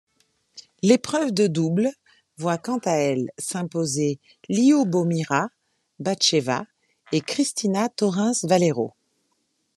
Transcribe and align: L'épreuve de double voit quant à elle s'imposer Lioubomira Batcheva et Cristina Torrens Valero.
L'épreuve 0.81 1.31
de 1.31 1.45
double 1.45 1.91
voit 2.37 2.57
quant 2.57 2.79
à 2.85 2.93
elle 2.93 3.29
s'imposer 3.37 4.17
Lioubomira 4.49 5.49
Batcheva 5.99 6.65
et 7.11 7.21
Cristina 7.21 7.87
Torrens 7.87 8.43
Valero. 8.45 8.95